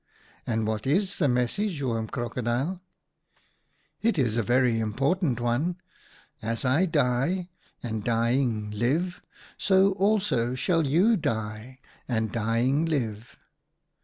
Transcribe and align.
"'And 0.47 0.65
what 0.65 0.87
is 0.87 1.17
the 1.17 1.27
message, 1.27 1.79
Oom 1.79 2.07
Cro 2.07 2.27
codile?' 2.27 2.79
"'It's 4.01 4.35
a 4.35 4.41
very 4.41 4.79
important 4.79 5.39
one: 5.39 5.75
"As 6.41 6.65
I 6.65 6.87
die 6.87 7.49
and, 7.83 8.03
dying, 8.03 8.71
live, 8.71 9.21
so 9.59 9.91
also 9.91 10.55
shall 10.55 10.87
you 10.87 11.17
die 11.17 11.81
and, 12.07 12.31
dying, 12.31 12.83
live." 12.85 13.37